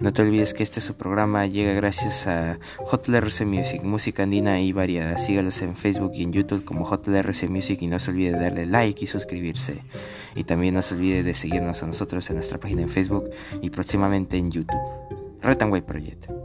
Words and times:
No 0.00 0.14
te 0.14 0.22
olvides 0.22 0.54
que 0.54 0.62
este 0.62 0.80
su 0.80 0.94
programa 0.94 1.46
llega 1.46 1.74
gracias 1.74 2.26
a 2.26 2.58
JLRC 2.90 3.44
Music, 3.44 3.82
música 3.82 4.22
andina 4.22 4.58
y 4.58 4.72
variada. 4.72 5.18
Sígalos 5.18 5.60
en 5.60 5.76
Facebook 5.76 6.12
y 6.14 6.22
en 6.22 6.32
YouTube 6.32 6.64
como 6.64 6.88
JLRC 6.88 7.50
Music 7.50 7.82
y 7.82 7.86
no 7.86 7.98
se 7.98 8.10
olvide 8.10 8.32
de 8.32 8.38
darle 8.38 8.64
like 8.64 9.04
y 9.04 9.06
suscribirse. 9.06 9.82
Y 10.34 10.44
también 10.44 10.72
no 10.72 10.80
se 10.80 10.94
olvide 10.94 11.22
de 11.22 11.34
seguirnos 11.34 11.82
a 11.82 11.86
nosotros 11.86 12.30
en 12.30 12.36
nuestra 12.36 12.58
página 12.58 12.80
en 12.80 12.88
Facebook 12.88 13.28
y 13.60 13.68
próximamente 13.68 14.38
en 14.38 14.50
YouTube. 14.50 14.80
Retanway 15.42 15.82
Project. 15.82 16.39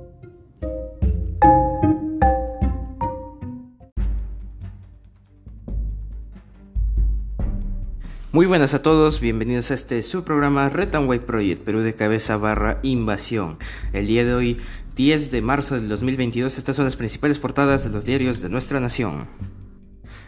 Muy 8.35 8.47
buenas 8.47 8.73
a 8.73 8.81
todos, 8.81 9.21
bienvenidos 9.21 9.71
a 9.71 9.75
este 9.75 10.03
su 10.03 10.25
programa 10.25 10.67
Retanway 10.67 11.19
Project, 11.19 11.63
Perú 11.63 11.79
de 11.79 11.95
cabeza 11.95 12.35
barra 12.35 12.79
invasión. 12.83 13.57
El 13.93 14.07
día 14.07 14.25
de 14.25 14.33
hoy, 14.33 14.57
10 14.97 15.31
de 15.31 15.41
marzo 15.41 15.75
del 15.75 15.87
2022, 15.87 16.57
estas 16.57 16.75
son 16.75 16.83
las 16.83 16.97
principales 16.97 17.39
portadas 17.39 17.85
de 17.85 17.91
los 17.91 18.03
diarios 18.03 18.41
de 18.41 18.49
nuestra 18.49 18.81
nación. 18.81 19.27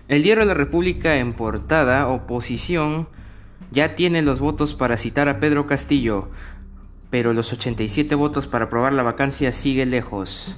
El 0.07 0.23
diario 0.23 0.43
de 0.43 0.47
la 0.47 0.53
República 0.53 1.17
en 1.17 1.33
portada, 1.33 2.07
oposición, 2.07 3.09
ya 3.71 3.95
tiene 3.95 4.21
los 4.21 4.39
votos 4.39 4.73
para 4.73 4.95
citar 4.95 5.27
a 5.27 5.41
Pedro 5.41 5.67
Castillo, 5.67 6.29
pero 7.09 7.33
los 7.33 7.51
87 7.51 8.15
votos 8.15 8.47
para 8.47 8.65
aprobar 8.67 8.93
la 8.93 9.03
vacancia 9.03 9.51
sigue 9.51 9.85
lejos. 9.85 10.57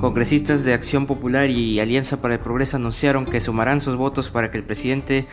Congresistas 0.00 0.64
de 0.64 0.74
Acción 0.74 1.06
Popular 1.06 1.50
y 1.50 1.78
Alianza 1.80 2.20
para 2.20 2.34
el 2.34 2.40
Progreso 2.40 2.76
anunciaron 2.76 3.26
que 3.26 3.40
sumarán 3.40 3.80
sus 3.80 3.96
votos 3.96 4.28
para 4.28 4.50
que 4.50 4.58
el 4.58 4.64
presidente 4.64 5.26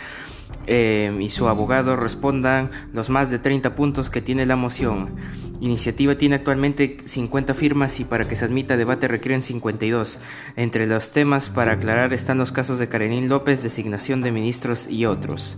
eh, 0.67 1.15
y 1.19 1.29
su 1.29 1.47
abogado 1.47 1.95
respondan 1.95 2.69
los 2.93 3.09
más 3.09 3.29
de 3.29 3.39
30 3.39 3.75
puntos 3.75 4.09
que 4.09 4.21
tiene 4.21 4.45
la 4.45 4.55
moción. 4.55 5.15
Iniciativa 5.61 6.15
tiene 6.15 6.35
actualmente 6.35 6.97
50 7.05 7.53
firmas 7.53 7.99
y 7.99 8.05
para 8.05 8.27
que 8.27 8.35
se 8.35 8.45
admita 8.45 8.77
debate 8.77 9.07
requieren 9.07 9.41
52. 9.41 10.19
Entre 10.55 10.85
los 10.85 11.11
temas 11.11 11.49
para 11.49 11.73
aclarar 11.73 12.13
están 12.13 12.37
los 12.37 12.51
casos 12.51 12.77
de 12.77 12.89
Karenín 12.89 13.29
López, 13.29 13.63
designación 13.63 14.21
de 14.21 14.31
ministros 14.31 14.87
y 14.87 15.05
otros. 15.05 15.57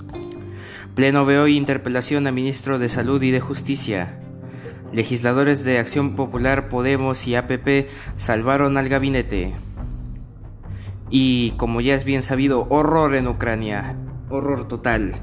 Pleno 0.95 1.25
ve 1.25 1.39
hoy 1.39 1.57
interpelación 1.57 2.25
a 2.27 2.31
ministro 2.31 2.79
de 2.79 2.89
Salud 2.89 3.21
y 3.21 3.31
de 3.31 3.39
Justicia. 3.39 4.19
Legisladores 4.93 5.63
de 5.63 5.79
Acción 5.79 6.15
Popular, 6.15 6.69
Podemos 6.69 7.27
y 7.27 7.35
APP 7.35 7.89
salvaron 8.15 8.77
al 8.77 8.87
gabinete. 8.87 9.53
Y 11.09 11.51
como 11.51 11.81
ya 11.81 11.93
es 11.93 12.03
bien 12.03 12.23
sabido, 12.23 12.67
horror 12.69 13.15
en 13.15 13.27
Ucrania. 13.27 13.95
Horror 14.29 14.67
total. 14.67 15.13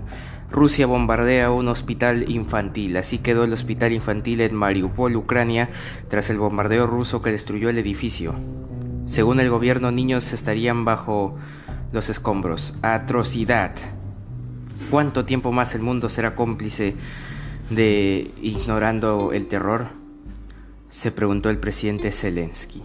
Rusia 0.50 0.86
bombardea 0.86 1.50
un 1.50 1.68
hospital 1.68 2.30
infantil. 2.30 2.96
Así 2.96 3.18
quedó 3.18 3.44
el 3.44 3.52
hospital 3.52 3.92
infantil 3.92 4.42
en 4.42 4.54
Mariupol, 4.54 5.16
Ucrania, 5.16 5.70
tras 6.08 6.30
el 6.30 6.38
bombardeo 6.38 6.86
ruso 6.86 7.22
que 7.22 7.32
destruyó 7.32 7.70
el 7.70 7.78
edificio. 7.78 8.34
Según 9.06 9.40
el 9.40 9.50
gobierno, 9.50 9.90
niños 9.90 10.32
estarían 10.32 10.84
bajo 10.84 11.36
los 11.92 12.08
escombros. 12.10 12.74
Atrocidad. 12.82 13.74
¿Cuánto 14.90 15.24
tiempo 15.24 15.52
más 15.52 15.74
el 15.74 15.82
mundo 15.82 16.08
será 16.08 16.34
cómplice 16.34 16.94
de 17.70 18.30
ignorando 18.42 19.32
el 19.32 19.46
terror? 19.46 19.86
Se 20.88 21.10
preguntó 21.10 21.50
el 21.50 21.58
presidente 21.58 22.12
Zelensky. 22.12 22.82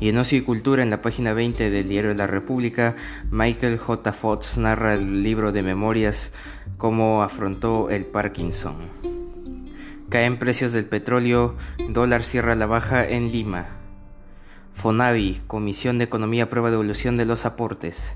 Y 0.00 0.10
en 0.10 0.18
Ocio 0.18 0.38
y 0.38 0.42
Cultura, 0.42 0.82
en 0.82 0.90
la 0.90 1.00
página 1.00 1.32
20 1.32 1.70
del 1.70 1.88
Diario 1.88 2.10
de 2.10 2.16
la 2.16 2.26
República, 2.26 2.96
Michael 3.30 3.78
J. 3.78 4.12
Fox 4.12 4.58
narra 4.58 4.94
el 4.94 5.22
libro 5.22 5.52
de 5.52 5.62
memorias 5.62 6.32
Cómo 6.76 7.22
afrontó 7.22 7.88
el 7.88 8.04
Parkinson. 8.04 8.76
Caen 10.10 10.38
precios 10.38 10.72
del 10.72 10.84
petróleo, 10.84 11.56
dólar 11.88 12.24
cierra 12.24 12.54
la 12.54 12.66
baja 12.66 13.06
en 13.06 13.32
Lima. 13.32 13.66
Fonavi, 14.74 15.40
Comisión 15.46 15.98
de 15.98 16.04
Economía, 16.04 16.50
prueba 16.50 16.68
de 16.68 16.74
evolución 16.74 17.16
de 17.16 17.24
los 17.24 17.46
aportes. 17.46 18.12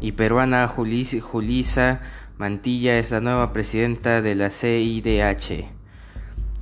Y 0.00 0.12
peruana 0.12 0.66
Julisa 0.66 2.00
Mantilla 2.38 3.00
es 3.00 3.10
la 3.10 3.20
nueva 3.20 3.52
presidenta 3.52 4.22
de 4.22 4.36
la 4.36 4.50
CIDH. 4.50 5.64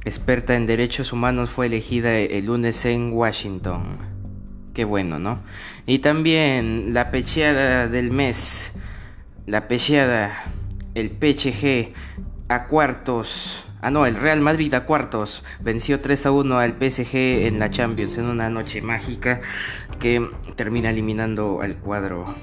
Experta 0.06 0.56
en 0.56 0.64
derechos 0.66 1.12
humanos 1.12 1.50
fue 1.50 1.66
elegida 1.66 2.16
el 2.16 2.46
lunes 2.46 2.86
en 2.86 3.12
Washington. 3.12 3.98
Qué 4.72 4.86
bueno, 4.86 5.18
¿no? 5.18 5.40
Y 5.84 5.98
también 5.98 6.94
la 6.94 7.10
pecheada 7.10 7.88
del 7.88 8.10
mes. 8.10 8.72
La 9.44 9.68
pecheada. 9.68 10.34
El 10.94 11.10
PHG 11.10 11.92
a 12.48 12.68
cuartos. 12.68 13.62
Ah, 13.82 13.90
no, 13.90 14.06
el 14.06 14.14
Real 14.14 14.40
Madrid 14.40 14.72
a 14.72 14.86
cuartos. 14.86 15.44
Venció 15.60 16.00
3 16.00 16.24
a 16.24 16.30
1 16.30 16.58
al 16.58 16.72
PSG 16.72 17.44
en 17.46 17.58
la 17.58 17.68
Champions 17.68 18.16
en 18.16 18.24
una 18.24 18.48
noche 18.48 18.80
mágica 18.80 19.42
que 20.00 20.26
termina 20.56 20.88
eliminando 20.88 21.60
al 21.60 21.76
cuadro 21.76 22.34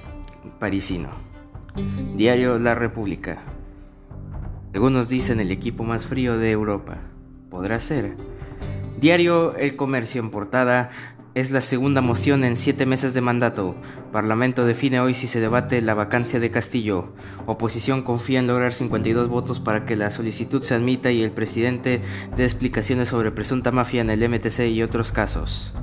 parisino. 0.59 1.32
Diario 1.75 2.59
La 2.59 2.75
República. 2.75 3.39
Algunos 4.75 5.09
dicen 5.09 5.39
el 5.39 5.51
equipo 5.51 5.83
más 5.83 6.05
frío 6.05 6.37
de 6.37 6.51
Europa. 6.51 6.97
Podrá 7.49 7.79
ser. 7.79 8.15
Diario 8.99 9.55
El 9.55 9.75
Comercio 9.75 10.21
en 10.21 10.29
portada. 10.29 10.91
Es 11.33 11.49
la 11.49 11.61
segunda 11.61 12.01
moción 12.01 12.43
en 12.43 12.57
siete 12.57 12.85
meses 12.85 13.15
de 13.15 13.21
mandato. 13.21 13.75
Parlamento 14.11 14.65
define 14.65 14.99
hoy 14.99 15.15
si 15.15 15.25
se 15.25 15.39
debate 15.39 15.81
la 15.81 15.95
vacancia 15.95 16.39
de 16.39 16.51
Castillo. 16.51 17.13
Oposición 17.47 18.03
confía 18.03 18.37
en 18.37 18.45
lograr 18.45 18.73
52 18.73 19.27
votos 19.27 19.59
para 19.59 19.83
que 19.83 19.95
la 19.95 20.11
solicitud 20.11 20.61
se 20.61 20.75
admita 20.75 21.11
y 21.11 21.23
el 21.23 21.31
presidente 21.31 22.01
dé 22.37 22.43
explicaciones 22.43 23.09
sobre 23.09 23.31
presunta 23.31 23.71
mafia 23.71 24.01
en 24.01 24.11
el 24.11 24.29
MTC 24.29 24.67
y 24.67 24.83
otros 24.83 25.11
casos. 25.11 25.73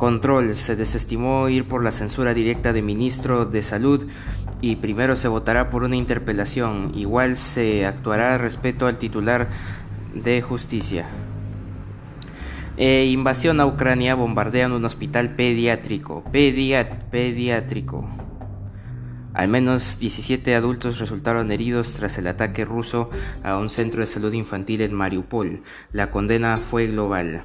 Control. 0.00 0.54
Se 0.54 0.76
desestimó 0.76 1.50
ir 1.50 1.68
por 1.68 1.84
la 1.84 1.92
censura 1.92 2.32
directa 2.32 2.72
de 2.72 2.80
ministro 2.80 3.44
de 3.44 3.62
Salud 3.62 4.06
y 4.62 4.76
primero 4.76 5.14
se 5.14 5.28
votará 5.28 5.68
por 5.68 5.82
una 5.82 5.94
interpelación. 5.94 6.92
Igual 6.96 7.36
se 7.36 7.84
actuará 7.84 8.38
respeto 8.38 8.86
al 8.86 8.96
titular 8.96 9.50
de 10.14 10.40
justicia. 10.40 11.06
Eh, 12.78 13.08
invasión 13.12 13.60
a 13.60 13.66
Ucrania, 13.66 14.14
bombardean 14.14 14.72
un 14.72 14.86
hospital 14.86 15.34
pediátrico. 15.36 16.24
pediátrico. 16.32 18.08
Al 19.34 19.48
menos 19.48 19.98
17 20.00 20.54
adultos 20.54 20.98
resultaron 20.98 21.52
heridos 21.52 21.92
tras 21.92 22.16
el 22.16 22.26
ataque 22.26 22.64
ruso 22.64 23.10
a 23.44 23.58
un 23.58 23.68
centro 23.68 24.00
de 24.00 24.06
salud 24.06 24.32
infantil 24.32 24.80
en 24.80 24.94
Mariupol. 24.94 25.62
La 25.92 26.10
condena 26.10 26.56
fue 26.58 26.86
global. 26.86 27.44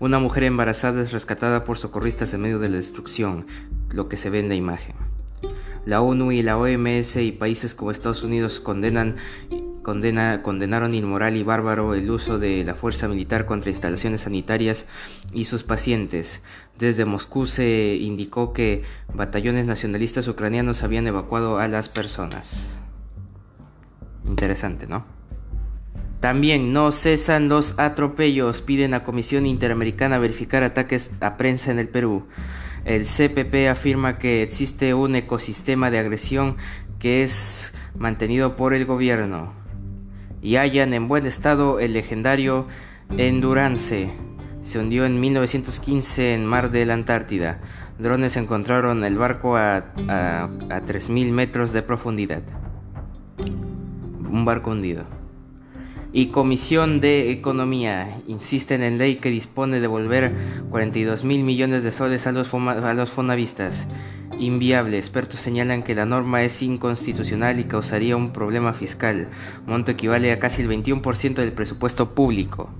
Una 0.00 0.18
mujer 0.18 0.44
embarazada 0.44 1.02
es 1.02 1.12
rescatada 1.12 1.64
por 1.64 1.78
socorristas 1.78 2.34
en 2.34 2.42
medio 2.42 2.58
de 2.58 2.68
la 2.68 2.76
destrucción, 2.76 3.46
lo 3.90 4.08
que 4.08 4.16
se 4.16 4.30
ve 4.30 4.40
en 4.40 4.48
la 4.48 4.54
imagen. 4.54 4.94
La 5.84 6.00
ONU 6.00 6.32
y 6.32 6.42
la 6.42 6.58
OMS 6.58 7.16
y 7.16 7.32
países 7.32 7.74
como 7.74 7.90
Estados 7.90 8.22
Unidos 8.22 8.60
condenan 8.60 9.16
condena, 9.82 10.42
condenaron 10.42 10.94
inmoral 10.94 11.36
y 11.36 11.42
bárbaro 11.42 11.94
el 11.94 12.10
uso 12.10 12.38
de 12.38 12.64
la 12.64 12.74
fuerza 12.74 13.08
militar 13.08 13.46
contra 13.46 13.70
instalaciones 13.70 14.22
sanitarias 14.22 14.86
y 15.32 15.44
sus 15.44 15.64
pacientes. 15.64 16.42
Desde 16.78 17.04
Moscú 17.04 17.46
se 17.46 17.96
indicó 18.00 18.52
que 18.52 18.82
batallones 19.12 19.66
nacionalistas 19.66 20.28
ucranianos 20.28 20.82
habían 20.82 21.06
evacuado 21.06 21.58
a 21.58 21.68
las 21.68 21.88
personas. 21.88 22.70
Interesante, 24.24 24.86
¿no? 24.86 25.04
También 26.22 26.72
no 26.72 26.92
cesan 26.92 27.48
los 27.48 27.76
atropellos, 27.80 28.60
piden 28.60 28.94
a 28.94 29.02
Comisión 29.02 29.44
Interamericana 29.44 30.18
verificar 30.18 30.62
ataques 30.62 31.10
a 31.20 31.36
prensa 31.36 31.72
en 31.72 31.80
el 31.80 31.88
Perú. 31.88 32.28
El 32.84 33.06
CPP 33.06 33.68
afirma 33.68 34.18
que 34.18 34.44
existe 34.44 34.94
un 34.94 35.16
ecosistema 35.16 35.90
de 35.90 35.98
agresión 35.98 36.58
que 37.00 37.24
es 37.24 37.74
mantenido 37.98 38.54
por 38.54 38.72
el 38.72 38.84
gobierno 38.84 39.52
y 40.40 40.54
hallan 40.54 40.94
en 40.94 41.08
buen 41.08 41.26
estado 41.26 41.80
el 41.80 41.92
legendario 41.92 42.68
Endurance. 43.18 44.08
Se 44.62 44.78
hundió 44.78 45.06
en 45.06 45.20
1915 45.20 46.34
en 46.34 46.46
mar 46.46 46.70
de 46.70 46.86
la 46.86 46.94
Antártida. 46.94 47.60
Drones 47.98 48.36
encontraron 48.36 49.02
el 49.02 49.18
barco 49.18 49.56
a, 49.56 49.78
a, 49.78 50.44
a 50.44 50.48
3.000 50.48 51.32
metros 51.32 51.72
de 51.72 51.82
profundidad. 51.82 52.44
Un 54.30 54.44
barco 54.44 54.70
hundido. 54.70 55.21
Y 56.14 56.26
Comisión 56.26 57.00
de 57.00 57.30
Economía 57.30 58.18
insisten 58.26 58.82
en 58.82 58.98
ley 58.98 59.16
que 59.16 59.30
dispone 59.30 59.76
de 59.76 59.82
devolver 59.82 60.32
42 60.70 61.24
mil 61.24 61.42
millones 61.42 61.82
de 61.84 61.92
soles 61.92 62.26
a 62.26 62.32
los, 62.32 62.52
a 62.52 62.94
los 62.94 63.10
fonavistas 63.10 63.86
inviable. 64.38 64.98
Expertos 64.98 65.40
señalan 65.40 65.82
que 65.82 65.94
la 65.94 66.04
norma 66.04 66.42
es 66.42 66.62
inconstitucional 66.62 67.60
y 67.60 67.64
causaría 67.64 68.16
un 68.16 68.32
problema 68.32 68.72
fiscal. 68.72 69.28
Monto 69.66 69.92
equivale 69.92 70.32
a 70.32 70.38
casi 70.38 70.62
el 70.62 70.68
21% 70.68 71.34
del 71.34 71.52
presupuesto 71.52 72.14
público. 72.14 72.70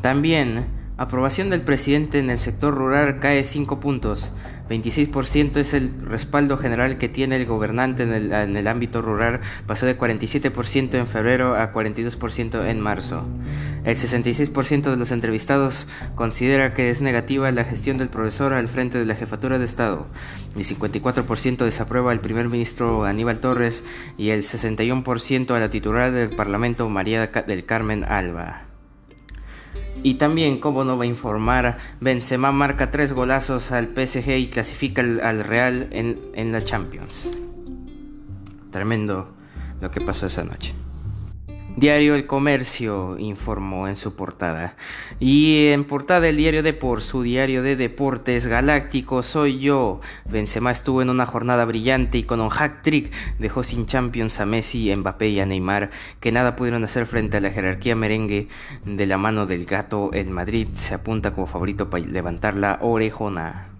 También, 0.00 0.66
aprobación 0.96 1.50
del 1.50 1.62
presidente 1.62 2.18
en 2.18 2.30
el 2.30 2.38
sector 2.38 2.74
rural 2.74 3.20
cae 3.20 3.44
5 3.44 3.80
puntos. 3.80 4.32
26% 4.68 5.56
es 5.58 5.74
el 5.74 5.92
respaldo 6.06 6.56
general 6.56 6.96
que 6.96 7.08
tiene 7.08 7.36
el 7.36 7.46
gobernante 7.46 8.02
en 8.04 8.56
el, 8.56 8.66
ámbito 8.66 9.02
rural, 9.02 9.40
pasó 9.66 9.84
de 9.86 9.98
47% 9.98 10.94
en 10.94 11.06
febrero 11.06 11.54
a 11.54 11.72
42% 11.72 12.66
en 12.66 12.80
marzo. 12.80 13.24
El 13.84 13.96
66% 13.96 14.90
de 14.90 14.96
los 14.96 15.10
entrevistados 15.10 15.86
considera 16.14 16.72
que 16.72 16.88
es 16.88 17.02
negativa 17.02 17.50
la 17.50 17.64
gestión 17.64 17.98
del 17.98 18.08
profesor 18.08 18.54
al 18.54 18.68
frente 18.68 18.98
de 18.98 19.04
la 19.04 19.14
jefatura 19.14 19.58
de 19.58 19.66
Estado. 19.66 20.06
El 20.56 20.64
54% 20.64 21.64
desaprueba 21.64 22.12
al 22.12 22.20
primer 22.20 22.48
ministro 22.48 23.04
Aníbal 23.04 23.40
Torres 23.40 23.84
y 24.16 24.30
el 24.30 24.42
61% 24.42 25.50
a 25.50 25.60
la 25.60 25.70
titular 25.70 26.12
del 26.12 26.34
Parlamento 26.34 26.88
María 26.88 27.26
del 27.26 27.64
Carmen 27.66 28.04
Alba. 28.04 28.73
Y 30.04 30.14
también, 30.14 30.58
como 30.58 30.84
no 30.84 30.98
va 30.98 31.04
a 31.04 31.06
informar, 31.06 31.78
Benzema 31.98 32.52
marca 32.52 32.90
tres 32.90 33.14
golazos 33.14 33.72
al 33.72 33.88
PSG 33.88 34.36
y 34.36 34.48
clasifica 34.48 35.00
al, 35.00 35.42
Real 35.42 35.88
en, 35.92 36.20
en 36.34 36.52
la 36.52 36.62
Champions. 36.62 37.30
Tremendo 38.70 39.34
lo 39.80 39.90
que 39.90 40.02
pasó 40.02 40.26
esa 40.26 40.44
noche. 40.44 40.74
Diario 41.76 42.14
El 42.14 42.28
Comercio 42.28 43.18
informó 43.18 43.88
en 43.88 43.96
su 43.96 44.14
portada. 44.14 44.76
Y 45.18 45.66
en 45.68 45.82
portada 45.82 46.28
el 46.28 46.36
diario 46.36 46.62
Deport, 46.62 47.02
su 47.02 47.22
diario 47.22 47.64
de 47.64 47.74
deportes 47.74 48.46
galáctico, 48.46 49.24
soy 49.24 49.58
yo. 49.58 50.00
Benzema 50.24 50.70
estuvo 50.70 51.02
en 51.02 51.10
una 51.10 51.26
jornada 51.26 51.64
brillante 51.64 52.18
y 52.18 52.22
con 52.22 52.40
un 52.40 52.48
hack 52.48 52.82
trick 52.82 53.12
dejó 53.40 53.64
sin 53.64 53.86
Champions 53.86 54.38
a 54.38 54.46
Messi, 54.46 54.94
Mbappé 54.94 55.30
y 55.30 55.40
a 55.40 55.46
Neymar, 55.46 55.90
que 56.20 56.30
nada 56.30 56.54
pudieron 56.54 56.84
hacer 56.84 57.06
frente 57.06 57.38
a 57.38 57.40
la 57.40 57.50
jerarquía 57.50 57.96
merengue 57.96 58.46
de 58.84 59.06
la 59.06 59.18
mano 59.18 59.46
del 59.46 59.64
gato. 59.66 60.10
El 60.12 60.30
Madrid 60.30 60.68
se 60.74 60.94
apunta 60.94 61.34
como 61.34 61.48
favorito 61.48 61.90
para 61.90 62.04
levantar 62.04 62.54
la 62.54 62.78
orejona. 62.82 63.73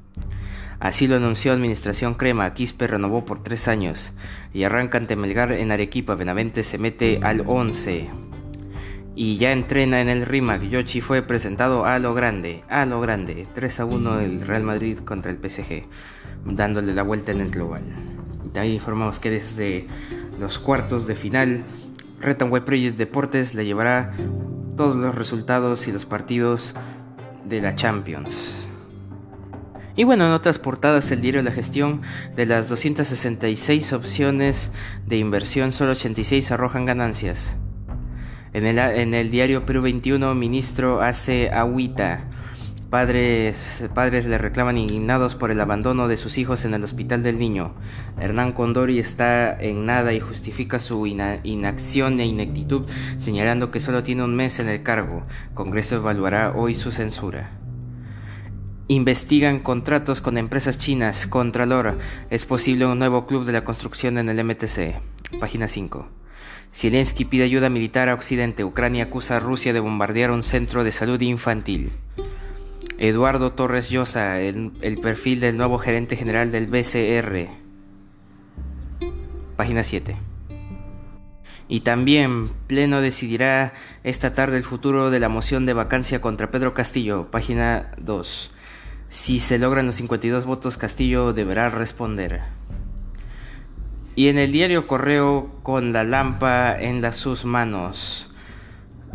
Así 0.84 1.08
lo 1.08 1.16
anunció 1.16 1.54
Administración 1.54 2.12
Crema, 2.12 2.52
Quispe 2.52 2.86
renovó 2.86 3.24
por 3.24 3.42
tres 3.42 3.68
años 3.68 4.12
y 4.52 4.64
arranca 4.64 4.98
ante 4.98 5.16
Melgar 5.16 5.50
en 5.52 5.72
Arequipa, 5.72 6.14
Benavente 6.14 6.62
se 6.62 6.76
mete 6.76 7.20
al 7.22 7.42
11 7.46 8.10
y 9.16 9.38
ya 9.38 9.52
entrena 9.52 10.02
en 10.02 10.10
el 10.10 10.26
RIMAC. 10.26 10.64
Yoshi 10.64 11.00
fue 11.00 11.22
presentado 11.22 11.86
a 11.86 11.98
lo 11.98 12.12
grande, 12.12 12.60
a 12.68 12.84
lo 12.84 13.00
grande, 13.00 13.46
3 13.54 13.80
a 13.80 13.84
1 13.86 14.20
el 14.20 14.42
Real 14.42 14.62
Madrid 14.62 14.98
contra 14.98 15.30
el 15.30 15.38
PSG, 15.38 15.84
dándole 16.44 16.92
la 16.92 17.02
vuelta 17.02 17.32
en 17.32 17.40
el 17.40 17.50
global. 17.50 17.84
Y 18.44 18.50
también 18.50 18.74
informamos 18.74 19.18
que 19.20 19.30
desde 19.30 19.86
los 20.38 20.58
cuartos 20.58 21.06
de 21.06 21.14
final, 21.14 21.64
Web 22.22 22.64
Project 22.66 22.98
Deportes 22.98 23.54
le 23.54 23.64
llevará 23.64 24.12
todos 24.76 24.96
los 24.96 25.14
resultados 25.14 25.88
y 25.88 25.92
los 25.92 26.04
partidos 26.04 26.74
de 27.46 27.62
la 27.62 27.74
Champions. 27.74 28.63
Y 29.96 30.02
bueno, 30.02 30.26
en 30.26 30.32
otras 30.32 30.58
portadas 30.58 31.10
el 31.12 31.20
diario 31.20 31.42
La 31.42 31.52
Gestión, 31.52 32.02
de 32.34 32.46
las 32.46 32.68
266 32.68 33.92
opciones 33.92 34.72
de 35.06 35.18
inversión, 35.18 35.72
solo 35.72 35.92
86 35.92 36.50
arrojan 36.50 36.84
ganancias. 36.84 37.56
En 38.52 38.66
el, 38.66 38.78
en 38.78 39.14
el 39.14 39.30
diario 39.30 39.64
Perú 39.64 39.82
21, 39.82 40.34
ministro 40.34 41.00
hace 41.00 41.50
agüita. 41.50 42.24
Padres, 42.90 43.88
padres 43.94 44.26
le 44.26 44.38
reclaman 44.38 44.78
indignados 44.78 45.36
por 45.36 45.50
el 45.50 45.60
abandono 45.60 46.06
de 46.06 46.16
sus 46.16 46.38
hijos 46.38 46.64
en 46.64 46.74
el 46.74 46.82
hospital 46.82 47.22
del 47.22 47.38
niño. 47.38 47.74
Hernán 48.20 48.52
Condori 48.52 48.98
está 48.98 49.56
en 49.58 49.86
nada 49.86 50.12
y 50.12 50.20
justifica 50.20 50.80
su 50.80 51.06
inacción 51.06 52.18
e 52.18 52.26
ineptitud, 52.26 52.82
señalando 53.18 53.70
que 53.70 53.80
solo 53.80 54.02
tiene 54.02 54.24
un 54.24 54.34
mes 54.34 54.58
en 54.58 54.68
el 54.68 54.82
cargo. 54.82 55.24
Congreso 55.54 55.96
evaluará 55.96 56.52
hoy 56.54 56.74
su 56.74 56.92
censura. 56.92 57.63
Investigan 58.86 59.60
contratos 59.60 60.20
con 60.20 60.36
empresas 60.36 60.76
chinas. 60.76 61.26
Contralor. 61.26 61.98
Es 62.28 62.44
posible 62.44 62.84
un 62.84 62.98
nuevo 62.98 63.26
club 63.26 63.46
de 63.46 63.52
la 63.52 63.64
construcción 63.64 64.18
en 64.18 64.28
el 64.28 64.44
MTC. 64.44 65.00
Página 65.40 65.68
5. 65.68 66.06
Zelensky 66.70 67.24
pide 67.24 67.44
ayuda 67.44 67.70
militar 67.70 68.10
a 68.10 68.14
Occidente. 68.14 68.62
Ucrania 68.62 69.04
acusa 69.04 69.38
a 69.38 69.40
Rusia 69.40 69.72
de 69.72 69.80
bombardear 69.80 70.30
un 70.30 70.42
centro 70.42 70.84
de 70.84 70.92
salud 70.92 71.18
infantil. 71.22 71.92
Eduardo 72.98 73.52
Torres 73.52 73.88
Llosa, 73.88 74.40
el, 74.40 74.72
el 74.82 75.00
perfil 75.00 75.40
del 75.40 75.56
nuevo 75.56 75.78
gerente 75.78 76.16
general 76.16 76.52
del 76.52 76.66
BCR. 76.66 77.48
Página 79.56 79.82
7. 79.82 80.14
Y 81.68 81.80
también 81.80 82.50
Pleno 82.66 83.00
decidirá 83.00 83.72
esta 84.02 84.34
tarde 84.34 84.58
el 84.58 84.62
futuro 84.62 85.10
de 85.10 85.20
la 85.20 85.30
moción 85.30 85.64
de 85.64 85.72
vacancia 85.72 86.20
contra 86.20 86.50
Pedro 86.50 86.74
Castillo. 86.74 87.30
Página 87.30 87.92
2. 87.96 88.50
Si 89.08 89.38
se 89.38 89.58
logran 89.58 89.86
los 89.86 89.96
52 89.96 90.44
votos, 90.44 90.76
Castillo 90.76 91.32
deberá 91.32 91.70
responder. 91.70 92.40
Y 94.16 94.28
en 94.28 94.38
el 94.38 94.52
diario 94.52 94.86
Correo, 94.86 95.50
con 95.62 95.92
la 95.92 96.04
lampa 96.04 96.76
en 96.80 97.12
sus 97.12 97.44
manos. 97.44 98.30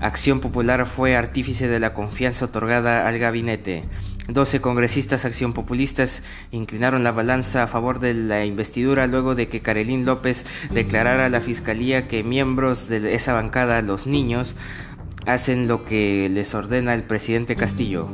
Acción 0.01 0.39
Popular 0.39 0.86
fue 0.86 1.15
artífice 1.15 1.68
de 1.68 1.80
la 1.80 1.94
confianza 1.94 2.45
otorgada 2.45 3.07
al 3.07 3.19
gabinete. 3.19 3.83
12 4.30 4.62
congresistas 4.62 5.25
acción 5.25 5.53
populistas 5.53 6.24
inclinaron 6.51 7.03
la 7.03 7.12
balanza 7.12 7.63
a 7.63 7.68
favor 7.68 8.00
de 8.00 8.13
la 8.13 8.45
investidura 8.45 9.07
luego 9.07 9.35
de 9.35 9.50
que 9.50 9.62
Carolín 9.62 10.06
López 10.06 10.45
declarara 10.71 11.25
a 11.25 11.30
la 11.30 11.42
fiscalía 11.42 12.07
que 12.07 12.24
miembros 12.24 12.88
de 12.88 13.15
esa 13.15 13.33
bancada, 13.33 13.81
los 13.81 14.06
niños, 14.06 14.56
hacen 15.25 15.68
lo 15.68 15.83
que 15.83 16.30
les 16.30 16.53
ordena 16.53 16.94
el 16.94 17.03
presidente 17.03 17.56
Castillo 17.56 18.09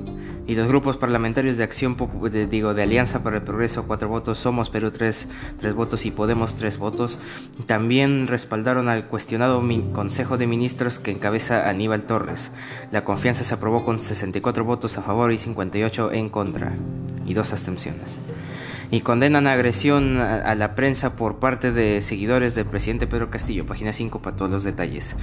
y 0.47 0.55
los 0.55 0.67
grupos 0.67 0.97
parlamentarios 0.97 1.57
de 1.57 1.63
acción 1.63 1.97
de, 2.31 2.47
digo 2.47 2.73
de 2.73 2.83
Alianza 2.83 3.23
para 3.23 3.37
el 3.37 3.43
Progreso 3.43 3.85
cuatro 3.87 4.09
votos 4.09 4.37
Somos 4.37 4.69
Perú 4.69 4.91
tres, 4.91 5.27
tres 5.59 5.73
votos 5.73 6.05
y 6.05 6.11
Podemos 6.11 6.55
tres 6.55 6.77
votos 6.77 7.19
también 7.65 8.27
respaldaron 8.27 8.89
al 8.89 9.05
cuestionado 9.05 9.63
Consejo 9.93 10.37
de 10.37 10.47
Ministros 10.47 10.99
que 10.99 11.11
encabeza 11.11 11.69
Aníbal 11.69 12.03
Torres. 12.03 12.51
La 12.91 13.03
confianza 13.03 13.43
se 13.43 13.53
aprobó 13.53 13.83
con 13.83 13.99
64 13.99 14.63
votos 14.63 14.97
a 14.97 15.01
favor 15.01 15.31
y 15.31 15.37
58 15.37 16.11
en 16.11 16.29
contra 16.29 16.73
y 17.25 17.33
dos 17.33 17.51
abstenciones 17.51 18.19
y 18.95 19.01
condenan 19.01 19.45
agresión 19.45 20.19
a, 20.19 20.55
la 20.55 20.73
prensa 20.73 21.17
por 21.17 21.39
parte 21.39 21.73
de 21.73 21.99
seguidores 21.99 22.55
del 22.55 22.65
presidente 22.65 23.07
Pedro 23.07 23.29
Castillo 23.29 23.65
página 23.65 23.91
5 23.91 24.21
para 24.21 24.37
todos 24.37 24.49
los 24.49 24.63
detalles 24.63 25.17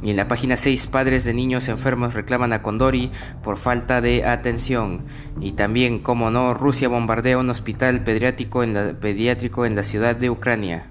y 0.00 0.10
en 0.10 0.16
la 0.16 0.28
página 0.28 0.56
6, 0.56 0.86
padres 0.86 1.24
de 1.24 1.34
niños 1.34 1.66
enfermos 1.66 2.14
reclaman 2.14 2.52
a 2.52 2.62
Condori 2.62 3.10
por 3.42 3.56
falta 3.56 4.00
de 4.00 4.24
atención. 4.24 5.06
Y 5.40 5.52
también, 5.52 5.98
como 5.98 6.30
no, 6.30 6.54
Rusia 6.54 6.88
bombardea 6.88 7.36
un 7.36 7.50
hospital 7.50 8.04
pediátrico 8.04 8.62
en 8.62 8.74
la, 8.74 8.92
pediátrico 8.92 9.66
en 9.66 9.74
la 9.74 9.82
ciudad 9.82 10.14
de 10.14 10.30
Ucrania. 10.30 10.86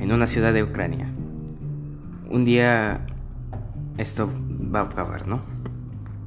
En 0.00 0.10
una 0.10 0.26
ciudad 0.26 0.54
de 0.54 0.62
Ucrania. 0.62 1.10
Un 2.30 2.46
día 2.46 3.02
esto 3.98 4.32
va 4.74 4.80
a 4.80 4.84
acabar, 4.84 5.26
¿no? 5.26 5.42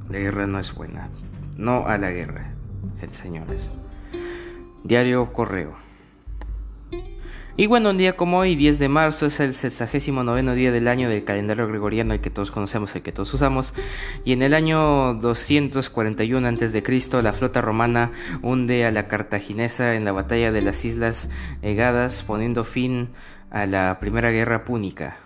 La 0.08 0.18
guerra 0.18 0.46
no 0.46 0.60
es 0.60 0.72
buena. 0.72 1.08
No 1.56 1.88
a 1.88 1.98
la 1.98 2.12
guerra, 2.12 2.52
señores. 3.10 3.72
Diario 4.84 5.32
Correo. 5.32 5.72
Y 7.54 7.66
bueno, 7.66 7.90
un 7.90 7.98
día 7.98 8.16
como 8.16 8.38
hoy, 8.38 8.56
10 8.56 8.78
de 8.78 8.88
marzo, 8.88 9.26
es 9.26 9.38
el 9.38 9.52
69 9.52 10.54
día 10.54 10.72
del 10.72 10.88
año 10.88 11.10
del 11.10 11.22
calendario 11.22 11.68
gregoriano, 11.68 12.14
el 12.14 12.20
que 12.20 12.30
todos 12.30 12.50
conocemos, 12.50 12.96
el 12.96 13.02
que 13.02 13.12
todos 13.12 13.34
usamos. 13.34 13.74
Y 14.24 14.32
en 14.32 14.40
el 14.42 14.54
año 14.54 15.14
241 15.14 16.48
a.C., 16.48 17.22
la 17.22 17.32
flota 17.34 17.60
romana 17.60 18.12
hunde 18.40 18.86
a 18.86 18.90
la 18.90 19.06
cartaginesa 19.06 19.94
en 19.96 20.06
la 20.06 20.12
batalla 20.12 20.50
de 20.50 20.62
las 20.62 20.82
Islas 20.86 21.28
Egadas, 21.60 22.22
poniendo 22.22 22.64
fin 22.64 23.10
a 23.50 23.66
la 23.66 23.98
Primera 24.00 24.30
Guerra 24.30 24.64
Púnica. 24.64 25.18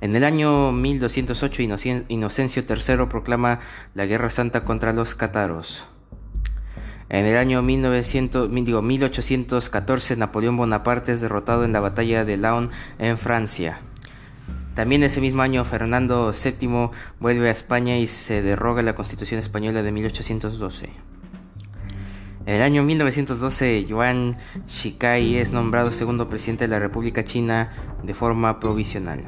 En 0.00 0.16
el 0.16 0.24
año 0.24 0.72
1208, 0.72 1.62
Inocencio 2.08 2.64
III 2.66 3.06
proclama 3.06 3.60
la 3.94 4.06
Guerra 4.06 4.30
Santa 4.30 4.64
contra 4.64 4.94
los 4.94 5.14
cátaros. 5.14 5.84
En 7.10 7.24
el 7.24 7.38
año 7.38 7.62
1900, 7.62 8.52
digo, 8.52 8.82
1814 8.82 10.16
Napoleón 10.16 10.58
Bonaparte 10.58 11.12
es 11.12 11.22
derrotado 11.22 11.64
en 11.64 11.72
la 11.72 11.80
batalla 11.80 12.26
de 12.26 12.36
Laon 12.36 12.70
en 12.98 13.16
Francia. 13.16 13.78
También 14.74 15.02
ese 15.02 15.20
mismo 15.20 15.42
año 15.42 15.64
Fernando 15.64 16.32
VII 16.32 16.90
vuelve 17.18 17.48
a 17.48 17.50
España 17.50 17.96
y 17.96 18.06
se 18.06 18.42
derroga 18.42 18.82
la 18.82 18.94
Constitución 18.94 19.40
española 19.40 19.82
de 19.82 19.90
1812. 19.90 20.90
En 22.46 22.54
el 22.54 22.62
año 22.62 22.82
1912 22.82 23.86
Yuan 23.86 24.36
Shikai 24.66 25.36
es 25.36 25.52
nombrado 25.52 25.90
segundo 25.90 26.28
presidente 26.28 26.64
de 26.64 26.68
la 26.68 26.78
República 26.78 27.24
China 27.24 27.72
de 28.02 28.14
forma 28.14 28.60
provisional. 28.60 29.24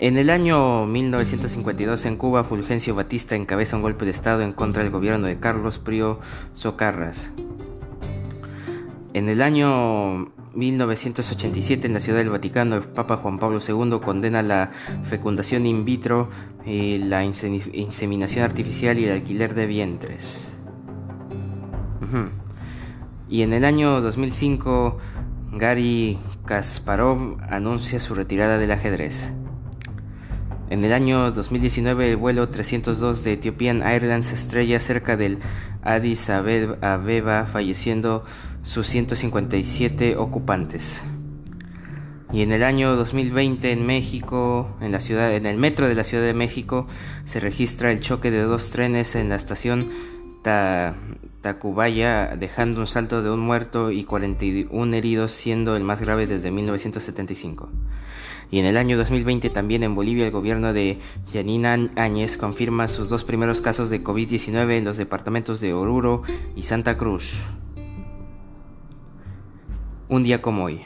En 0.00 0.16
el 0.16 0.30
año 0.30 0.86
1952 0.86 2.06
en 2.06 2.16
Cuba, 2.16 2.44
Fulgencio 2.44 2.94
Batista 2.94 3.34
encabeza 3.34 3.74
un 3.74 3.82
golpe 3.82 4.04
de 4.04 4.12
Estado 4.12 4.42
en 4.42 4.52
contra 4.52 4.84
del 4.84 4.92
gobierno 4.92 5.26
de 5.26 5.40
Carlos 5.40 5.78
Prio 5.78 6.20
Socarras. 6.52 7.30
En 9.12 9.28
el 9.28 9.42
año 9.42 10.30
1987 10.54 11.88
en 11.88 11.94
la 11.94 12.00
Ciudad 12.00 12.18
del 12.18 12.30
Vaticano, 12.30 12.76
el 12.76 12.82
Papa 12.84 13.16
Juan 13.16 13.40
Pablo 13.40 13.58
II 13.66 13.98
condena 13.98 14.40
la 14.42 14.70
fecundación 15.02 15.66
in 15.66 15.84
vitro, 15.84 16.28
y 16.64 16.98
la 16.98 17.24
inseminación 17.24 18.44
artificial 18.44 18.98
y 19.00 19.04
el 19.06 19.12
alquiler 19.12 19.54
de 19.54 19.66
vientres. 19.66 20.52
Y 23.28 23.42
en 23.42 23.52
el 23.52 23.64
año 23.64 24.00
2005, 24.00 24.98
Gary 25.54 26.18
Kasparov 26.44 27.38
anuncia 27.50 27.98
su 27.98 28.14
retirada 28.14 28.58
del 28.58 28.70
ajedrez. 28.70 29.32
En 30.70 30.84
el 30.84 30.92
año 30.92 31.30
2019, 31.32 32.10
el 32.10 32.16
vuelo 32.16 32.50
302 32.50 33.24
de 33.24 33.32
Ethiopian 33.32 33.82
Airlines 33.82 34.30
estrella 34.32 34.78
cerca 34.80 35.16
del 35.16 35.38
Addis 35.82 36.28
Abeba, 36.28 37.46
falleciendo 37.46 38.22
sus 38.62 38.86
157 38.86 40.18
ocupantes. 40.18 41.02
Y 42.34 42.42
en 42.42 42.52
el 42.52 42.62
año 42.62 42.96
2020 42.96 43.72
en 43.72 43.86
México, 43.86 44.76
en 44.82 44.92
la 44.92 45.00
ciudad, 45.00 45.32
en 45.34 45.46
el 45.46 45.56
metro 45.56 45.88
de 45.88 45.94
la 45.94 46.04
Ciudad 46.04 46.24
de 46.24 46.34
México, 46.34 46.86
se 47.24 47.40
registra 47.40 47.90
el 47.90 48.00
choque 48.00 48.30
de 48.30 48.42
dos 48.42 48.68
trenes 48.68 49.14
en 49.14 49.30
la 49.30 49.36
estación 49.36 49.88
Tacubaya, 51.40 52.36
dejando 52.36 52.80
un 52.80 52.86
salto 52.86 53.22
de 53.22 53.30
un 53.30 53.40
muerto 53.40 53.90
y 53.90 54.04
41 54.04 54.96
heridos, 54.96 55.32
siendo 55.32 55.76
el 55.76 55.84
más 55.84 56.00
grave 56.00 56.26
desde 56.26 56.50
1975. 56.50 57.70
Y 58.50 58.58
en 58.58 58.64
el 58.64 58.76
año 58.76 58.96
2020 58.96 59.50
también 59.50 59.82
en 59.82 59.94
Bolivia 59.94 60.26
el 60.26 60.32
gobierno 60.32 60.72
de 60.72 60.98
Yanina 61.32 61.76
Áñez 61.96 62.36
confirma 62.36 62.88
sus 62.88 63.10
dos 63.10 63.24
primeros 63.24 63.60
casos 63.60 63.90
de 63.90 64.02
COVID-19 64.02 64.78
en 64.78 64.84
los 64.84 64.96
departamentos 64.96 65.60
de 65.60 65.74
Oruro 65.74 66.22
y 66.56 66.62
Santa 66.62 66.96
Cruz. 66.96 67.34
Un 70.08 70.22
día 70.22 70.40
como 70.40 70.64
hoy. 70.64 70.80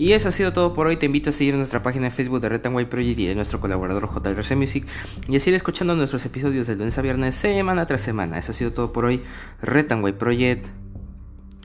Y 0.01 0.13
eso 0.13 0.29
ha 0.29 0.31
sido 0.31 0.51
todo 0.51 0.73
por 0.73 0.87
hoy. 0.87 0.97
Te 0.97 1.05
invito 1.05 1.29
a 1.29 1.31
seguir 1.31 1.53
nuestra 1.53 1.83
página 1.83 2.05
de 2.05 2.09
Facebook 2.09 2.41
de 2.41 2.49
Red 2.49 2.61
Project 2.61 3.19
y 3.19 3.27
de 3.27 3.35
nuestro 3.35 3.61
colaborador 3.61 4.09
JRC 4.09 4.55
Music 4.55 4.87
y 5.27 5.35
a 5.35 5.39
seguir 5.39 5.53
escuchando 5.53 5.95
nuestros 5.95 6.25
episodios 6.25 6.65
de 6.65 6.75
lunes 6.75 6.97
a 6.97 7.03
viernes, 7.03 7.35
semana 7.35 7.85
tras 7.85 8.01
semana. 8.01 8.39
Eso 8.39 8.51
ha 8.51 8.55
sido 8.55 8.73
todo 8.73 8.91
por 8.91 9.05
hoy. 9.05 9.21
Red 9.61 9.89
Project, 10.17 10.65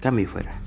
cambio 0.03 0.25
y 0.25 0.29
fuera. 0.29 0.61